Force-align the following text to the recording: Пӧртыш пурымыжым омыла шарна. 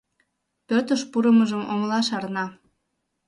Пӧртыш 0.67 1.01
пурымыжым 1.11 1.63
омыла 1.71 1.99
шарна. 2.07 2.45